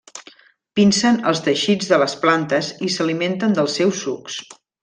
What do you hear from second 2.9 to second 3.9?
s'alimenten dels